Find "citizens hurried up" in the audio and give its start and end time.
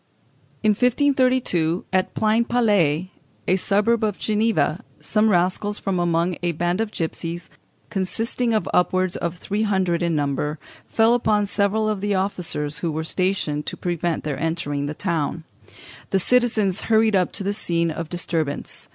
16.17-17.31